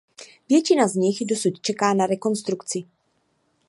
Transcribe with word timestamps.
Většina 0.49 0.87
z 0.87 0.95
nich 0.95 1.17
dosud 1.25 1.61
čeká 1.61 1.93
na 1.93 2.05
rekonstrukci. 2.05 2.83